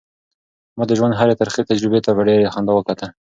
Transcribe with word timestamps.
ما 0.77 0.83
د 0.87 0.91
ژوند 0.99 1.13
هرې 1.19 1.35
ترخې 1.41 1.61
تجربې 1.69 1.99
ته 2.05 2.09
په 2.17 2.21
ډېرې 2.27 2.51
خندا 2.53 2.73
وکتل. 2.75 3.09